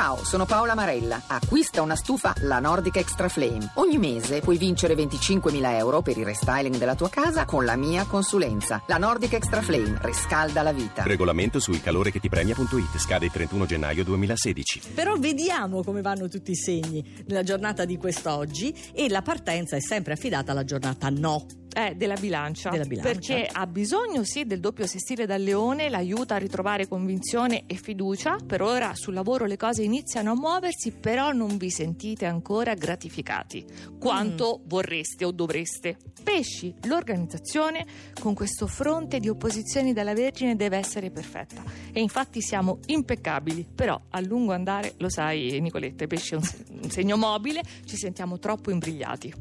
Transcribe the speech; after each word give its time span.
Ciao, 0.00 0.24
sono 0.24 0.46
Paola 0.46 0.74
Marella. 0.74 1.24
Acquista 1.26 1.82
una 1.82 1.94
stufa 1.94 2.32
La 2.44 2.58
Nordic 2.58 2.96
Extra 2.96 3.28
Flame. 3.28 3.72
Ogni 3.74 3.98
mese 3.98 4.40
puoi 4.40 4.56
vincere 4.56 4.94
25.000 4.94 5.74
euro 5.76 6.00
per 6.00 6.16
il 6.16 6.24
restyling 6.24 6.78
della 6.78 6.94
tua 6.94 7.10
casa 7.10 7.44
con 7.44 7.66
la 7.66 7.76
mia 7.76 8.06
consulenza. 8.06 8.82
La 8.86 8.96
Nordic 8.96 9.34
Extra 9.34 9.60
Flame 9.60 9.98
riscalda 10.00 10.62
la 10.62 10.72
vita. 10.72 11.02
Regolamento 11.02 11.60
su 11.60 11.72
ilcalorechettipremia.it 11.72 12.96
scade 12.96 13.26
il 13.26 13.30
31 13.30 13.66
gennaio 13.66 14.02
2016. 14.02 14.80
Però 14.94 15.18
vediamo 15.18 15.82
come 15.82 16.00
vanno 16.00 16.28
tutti 16.28 16.52
i 16.52 16.56
segni 16.56 17.22
nella 17.26 17.42
giornata 17.42 17.84
di 17.84 17.98
quest'oggi 17.98 18.74
e 18.94 19.10
la 19.10 19.20
partenza 19.20 19.76
è 19.76 19.80
sempre 19.80 20.14
affidata 20.14 20.52
alla 20.52 20.64
giornata 20.64 21.10
no. 21.10 21.44
Eh, 21.72 21.94
della 21.94 22.14
bilancia, 22.16 22.70
Della 22.70 22.84
bilancia. 22.84 23.12
perché 23.12 23.48
ha 23.50 23.64
bisogno 23.66 24.24
sì 24.24 24.44
del 24.44 24.58
doppio 24.58 24.86
sestile 24.86 25.24
dal 25.24 25.40
leone, 25.40 25.88
l'aiuta 25.88 26.34
a 26.34 26.38
ritrovare 26.38 26.88
convinzione 26.88 27.62
e 27.66 27.76
fiducia. 27.76 28.38
Per 28.44 28.60
ora 28.60 28.92
sul 28.94 29.14
lavoro 29.14 29.44
le 29.46 29.56
cose 29.56 29.82
iniziano 29.82 30.32
a 30.32 30.34
muoversi, 30.34 30.90
però 30.90 31.30
non 31.32 31.56
vi 31.58 31.70
sentite 31.70 32.26
ancora 32.26 32.74
gratificati 32.74 33.64
quanto 34.00 34.62
vorreste 34.64 35.24
o 35.24 35.30
dovreste. 35.30 35.96
Pesci, 36.22 36.74
l'organizzazione 36.84 37.86
con 38.20 38.34
questo 38.34 38.66
fronte 38.66 39.20
di 39.20 39.28
opposizioni 39.28 39.92
dalla 39.92 40.12
Vergine 40.12 40.56
deve 40.56 40.76
essere 40.76 41.10
perfetta 41.10 41.62
e 41.92 42.00
infatti 42.00 42.40
siamo 42.42 42.80
impeccabili, 42.86 43.66
però 43.72 43.98
a 44.10 44.20
lungo 44.20 44.52
andare, 44.52 44.94
lo 44.98 45.08
sai 45.08 45.58
Nicoletta, 45.60 46.06
pesci 46.06 46.34
è 46.34 46.36
un, 46.36 46.42
se- 46.42 46.64
un 46.82 46.90
segno 46.90 47.16
mobile, 47.16 47.62
ci 47.84 47.96
sentiamo 47.96 48.38
troppo 48.38 48.70
imbrigliati. 48.70 49.32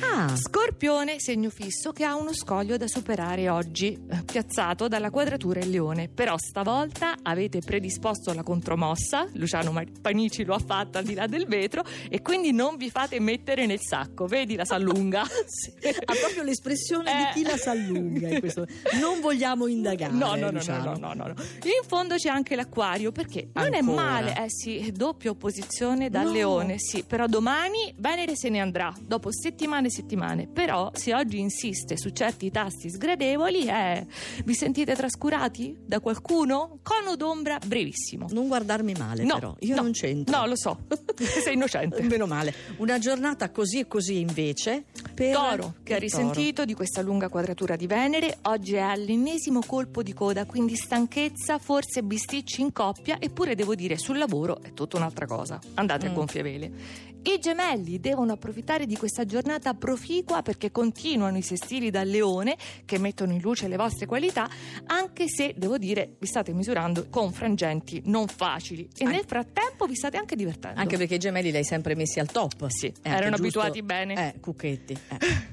Ah, 0.00 0.34
Scorpione, 0.36 1.18
segno 1.18 1.50
fisso 1.72 1.92
che 1.92 2.04
ha 2.04 2.14
uno 2.16 2.34
scoglio 2.34 2.76
da 2.76 2.86
superare 2.86 3.48
oggi, 3.48 3.94
eh, 3.94 4.22
piazzato 4.24 4.88
dalla 4.88 5.08
quadratura 5.08 5.60
il 5.60 5.70
leone. 5.70 6.10
Però 6.10 6.36
stavolta 6.36 7.14
avete 7.22 7.60
predisposto 7.60 8.34
la 8.34 8.42
contromossa, 8.42 9.26
Luciano 9.32 9.72
Panici 10.02 10.44
lo 10.44 10.52
ha 10.52 10.58
fatta 10.58 10.98
al 10.98 11.06
di 11.06 11.14
là 11.14 11.26
del 11.26 11.46
vetro, 11.46 11.82
e 12.10 12.20
quindi 12.20 12.52
non 12.52 12.76
vi 12.76 12.90
fate 12.90 13.18
mettere 13.20 13.64
nel 13.64 13.80
sacco. 13.80 14.26
Vedi 14.26 14.54
la 14.54 14.66
s'allunga? 14.66 15.24
sì, 15.46 15.72
ha 15.88 16.14
proprio 16.20 16.42
l'espressione 16.42 17.10
Eh. 17.10 17.14
di 17.32 17.40
chi 17.42 17.50
la 17.50 17.56
s'allunga 17.56 18.28
in 18.28 18.40
questo. 18.40 18.66
Non 19.00 19.20
vogliamo 19.20 19.66
indagare. 19.66 20.12
No, 20.12 20.34
no, 20.34 20.50
no, 20.50 20.60
no, 20.62 20.94
no, 20.98 21.12
no, 21.14 21.14
no. 21.14 21.34
In 21.62 21.88
fondo 21.88 22.16
c'è 22.16 22.28
anche 22.28 22.54
l'acquario 22.54 23.12
perché 23.12 23.48
non 23.54 23.72
è 23.72 23.80
male, 23.80 24.36
eh 24.44 24.50
sì, 24.50 24.92
doppia 24.94 25.30
opposizione 25.30 26.10
dal 26.10 26.30
leone, 26.30 26.78
sì, 26.78 27.02
però 27.02 27.26
domani 27.26 27.94
Venere 27.96 28.36
se 28.36 28.50
ne 28.50 28.60
andrà, 28.60 28.92
dopo 29.00 29.32
settimane 29.32 29.86
e 29.86 29.90
settimane. 29.90 30.48
Però 30.48 30.90
se 30.92 31.14
oggi 31.14 31.40
insiste 31.62 31.96
su 31.96 32.10
certi 32.10 32.50
tasti 32.50 32.90
sgradevoli, 32.90 33.66
eh, 33.66 34.06
vi 34.44 34.54
sentite 34.54 34.94
trascurati 34.94 35.76
da 35.80 36.00
qualcuno? 36.00 36.80
Cono 36.82 37.14
d'ombra 37.16 37.58
brevissimo. 37.64 38.26
Non 38.30 38.48
guardarmi 38.48 38.94
male, 38.94 39.22
No, 39.22 39.34
però. 39.34 39.56
Io 39.60 39.76
no, 39.76 39.82
non 39.82 39.92
c'entro. 39.92 40.36
No, 40.36 40.46
lo 40.46 40.56
so, 40.56 40.86
sei 41.44 41.54
innocente. 41.54 42.02
Meno 42.02 42.26
male. 42.26 42.52
Una 42.78 42.98
giornata 42.98 43.50
così 43.50 43.78
e 43.80 43.86
così 43.86 44.18
invece 44.18 44.84
per 45.14 45.32
Toro, 45.34 45.74
che 45.82 45.94
ha 45.94 45.98
il 45.98 46.10
toro. 46.10 46.22
risentito 46.30 46.64
di 46.64 46.74
questa 46.74 47.02
lunga 47.02 47.28
quadratura 47.28 47.76
di 47.76 47.86
Venere, 47.86 48.38
oggi 48.42 48.74
è 48.74 48.80
all'ennesimo 48.80 49.60
colpo 49.66 50.02
di 50.02 50.12
coda, 50.12 50.44
quindi 50.46 50.74
stanchezza, 50.76 51.58
forse 51.58 52.02
bisticci 52.02 52.60
in 52.60 52.72
coppia, 52.72 53.16
eppure 53.20 53.54
devo 53.54 53.74
dire 53.74 53.96
sul 53.98 54.18
lavoro 54.18 54.62
è 54.62 54.72
tutta 54.74 54.96
un'altra 54.96 55.26
cosa. 55.26 55.58
Andate 55.74 56.06
a 56.06 56.10
Mm. 56.10 56.14
gonfie 56.14 56.42
vele. 56.42 57.10
I 57.24 57.38
gemelli 57.38 58.00
devono 58.00 58.32
approfittare 58.32 58.84
di 58.84 58.96
questa 58.96 59.24
giornata 59.24 59.74
proficua 59.74 60.42
perché 60.42 60.72
continuano 60.72 61.36
i 61.38 61.42
sestili 61.42 61.88
dal 61.88 62.08
leone 62.08 62.56
che 62.84 62.98
mettono 62.98 63.32
in 63.32 63.40
luce 63.40 63.68
le 63.68 63.76
vostre 63.76 64.06
qualità, 64.06 64.50
anche 64.86 65.28
se 65.28 65.54
devo 65.56 65.78
dire 65.78 66.16
vi 66.18 66.26
state 66.26 66.52
misurando 66.52 67.06
con 67.10 67.30
frangenti 67.32 68.02
non 68.06 68.26
facili 68.26 68.88
e 68.98 69.04
nel 69.04 69.22
frattempo 69.24 69.86
vi 69.86 69.94
state 69.94 70.16
anche 70.16 70.34
divertendo. 70.34 70.80
Anche 70.80 70.96
perché 70.96 71.14
i 71.14 71.18
gemelli 71.18 71.52
li 71.52 71.58
hai 71.58 71.64
sempre 71.64 71.94
messi 71.94 72.18
al 72.18 72.26
top. 72.26 72.66
Sì, 72.66 72.88
È 72.88 73.08
anche 73.08 73.20
erano 73.20 73.36
giusto- 73.36 73.60
abituati 73.60 73.82
bene. 73.84 74.34
Eh, 74.34 74.40
cucchetti. 74.40 74.98
Eh. 75.08 75.50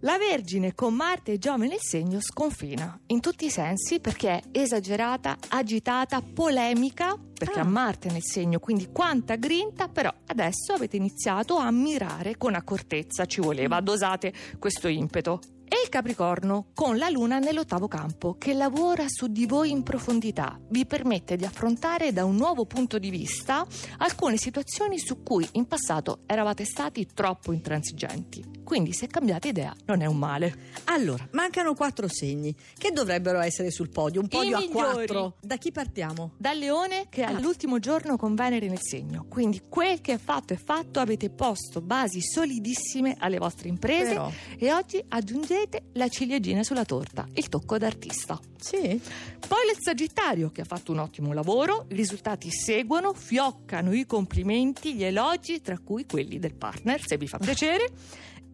La 0.00 0.16
Vergine 0.18 0.74
con 0.74 0.94
Marte 0.94 1.32
e 1.32 1.38
Giove 1.38 1.66
nel 1.66 1.78
segno 1.80 2.20
sconfina 2.20 2.98
in 3.06 3.20
tutti 3.20 3.44
i 3.46 3.50
sensi 3.50 4.00
perché 4.00 4.30
è 4.30 4.42
esagerata, 4.52 5.36
agitata, 5.48 6.20
polemica, 6.22 7.16
perché 7.32 7.58
Ah. 7.58 7.62
ha 7.62 7.66
Marte 7.66 8.10
nel 8.10 8.22
segno, 8.24 8.58
quindi 8.58 8.88
quanta 8.90 9.36
grinta, 9.36 9.88
però 9.88 10.12
adesso 10.26 10.72
avete 10.72 10.96
iniziato 10.96 11.56
a 11.56 11.70
mirare 11.70 12.36
con 12.36 12.54
accortezza, 12.54 13.26
ci 13.26 13.40
voleva, 13.40 13.80
dosate 13.80 14.32
questo 14.58 14.88
impeto. 14.88 15.40
E 15.74 15.80
il 15.82 15.88
Capricorno 15.88 16.66
con 16.72 16.98
la 16.98 17.08
Luna 17.08 17.40
nell'ottavo 17.40 17.88
campo, 17.88 18.36
che 18.38 18.54
lavora 18.54 19.06
su 19.08 19.26
di 19.26 19.44
voi 19.44 19.72
in 19.72 19.82
profondità, 19.82 20.56
vi 20.68 20.86
permette 20.86 21.34
di 21.34 21.44
affrontare 21.44 22.12
da 22.12 22.24
un 22.24 22.36
nuovo 22.36 22.64
punto 22.64 23.00
di 23.00 23.10
vista 23.10 23.66
alcune 23.98 24.36
situazioni 24.36 25.00
su 25.00 25.24
cui 25.24 25.48
in 25.54 25.66
passato 25.66 26.20
eravate 26.26 26.64
stati 26.64 27.08
troppo 27.12 27.50
intransigenti. 27.50 28.62
Quindi 28.62 28.92
se 28.92 29.08
cambiate 29.08 29.48
idea 29.48 29.74
non 29.86 30.00
è 30.00 30.06
un 30.06 30.16
male. 30.16 30.54
Allora, 30.84 31.26
mancano 31.32 31.74
quattro 31.74 32.06
segni 32.06 32.54
che 32.78 32.92
dovrebbero 32.92 33.40
essere 33.40 33.72
sul 33.72 33.88
podio. 33.88 34.20
Un 34.20 34.28
podio 34.28 34.56
a 34.56 34.60
migliori. 34.60 35.06
quattro. 35.06 35.36
Da 35.40 35.56
chi 35.56 35.72
partiamo? 35.72 36.34
Dal 36.38 36.56
leone 36.56 37.08
che 37.10 37.22
è 37.22 37.24
all'ultimo 37.24 37.80
giorno 37.80 38.16
con 38.16 38.36
Venere 38.36 38.68
nel 38.68 38.80
segno. 38.80 39.26
Quindi 39.28 39.60
quel 39.68 40.00
che 40.00 40.14
è 40.14 40.18
fatto 40.18 40.52
è 40.52 40.56
fatto, 40.56 41.00
avete 41.00 41.30
posto 41.30 41.80
basi 41.80 42.20
solidissime 42.22 43.16
alle 43.18 43.38
vostre 43.38 43.68
imprese 43.68 44.10
Però. 44.10 44.30
e 44.56 44.72
oggi 44.72 45.04
aggiungete 45.08 45.62
la 45.92 46.08
ciliegina 46.08 46.62
sulla 46.62 46.84
torta, 46.84 47.26
il 47.34 47.48
tocco 47.48 47.78
d'artista. 47.78 48.38
Sì. 48.58 48.78
Poi 48.78 49.68
il 49.70 49.76
Sagittario 49.78 50.50
che 50.50 50.62
ha 50.62 50.64
fatto 50.64 50.92
un 50.92 50.98
ottimo 50.98 51.32
lavoro, 51.32 51.86
i 51.88 51.94
risultati 51.94 52.50
seguono, 52.50 53.12
fioccano 53.12 53.92
i 53.92 54.06
complimenti, 54.06 54.94
gli 54.94 55.04
elogi, 55.04 55.60
tra 55.60 55.78
cui 55.78 56.06
quelli 56.06 56.38
del 56.38 56.54
partner, 56.54 57.00
se 57.04 57.16
vi 57.16 57.26
fa 57.26 57.38
piacere. 57.42 57.90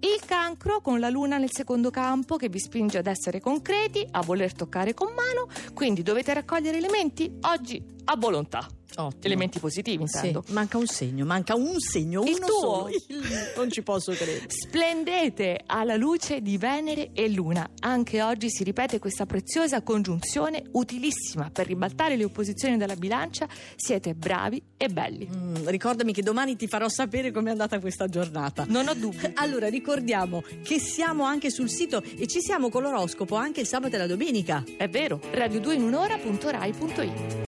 Il 0.01 0.25
cancro 0.25 0.81
con 0.81 0.99
la 0.99 1.11
luna 1.11 1.37
nel 1.37 1.53
secondo 1.53 1.91
campo 1.91 2.37
che 2.37 2.49
vi 2.49 2.59
spinge 2.59 2.99
ad 2.99 3.07
essere 3.07 3.39
concreti, 3.39 4.07
a 4.11 4.23
voler 4.23 4.55
toccare 4.55 4.95
con 4.95 5.13
mano, 5.13 5.49
quindi 5.75 6.03
dovete 6.03 6.33
raccogliere 6.33 6.79
elementi 6.79 7.31
oggi 7.43 7.85
a 8.05 8.17
volontà. 8.17 8.67
Ottimo. 8.97 9.25
Elementi 9.25 9.59
positivi 9.59 10.03
intendo. 10.03 10.43
Sì, 10.47 10.53
manca 10.53 10.77
un 10.79 10.87
segno, 10.87 11.25
manca 11.25 11.55
un 11.55 11.79
segno, 11.79 12.23
Il 12.25 12.35
uno 12.35 12.47
tuo. 12.47 12.59
solo. 12.61 12.89
Il- 12.89 13.53
Non 13.57 13.71
ci 13.71 13.83
posso 13.83 14.13
credere. 14.13 14.47
Splendete 14.51 15.61
alla 15.67 15.97
luce 15.97 16.41
di 16.41 16.59
Venere 16.59 17.11
e 17.13 17.29
Luna. 17.29 17.69
Anche 17.81 18.23
oggi 18.23 18.51
si 18.51 18.65
ripete 18.65 18.99
questa 18.99 19.27
preziosa 19.27 19.83
congiunzione 19.83 20.63
utilissima 20.73 21.51
per 21.53 21.67
ribaltare 21.67 22.17
le 22.17 22.25
opposizioni 22.25 22.77
della 22.77 22.97
bilancia. 22.97 23.49
Siete 23.77 24.15
bravi 24.15 24.63
e 24.77 24.89
belli. 24.89 25.29
Mm, 25.33 25.67
ricordami 25.69 26.13
che 26.13 26.23
domani 26.23 26.57
ti 26.57 26.67
farò 26.67 26.89
sapere 26.89 27.31
com'è 27.31 27.51
andata 27.51 27.79
questa 27.81 28.07
giornata. 28.09 28.65
Non 28.69 28.89
ho 28.89 28.95
dubbi. 28.95 29.19
Allora, 29.41 29.69
ricordiamo 29.69 30.43
che 30.63 30.79
siamo 30.79 31.25
anche 31.25 31.51
sul 31.51 31.71
sito 31.71 32.03
e 32.03 32.27
ci 32.27 32.41
siamo 32.41 32.69
con 32.69 32.83
l'oroscopo 32.83 33.37
anche 33.37 33.61
il 33.61 33.67
sabato 33.67 33.95
e 33.95 33.99
la 33.99 34.07
domenica. 34.07 34.63
È 34.77 34.89
vero. 34.89 35.21
Radio 35.33 35.61
2 35.61 35.75
in 35.77 35.83
un'ora.rai.it 35.83 37.37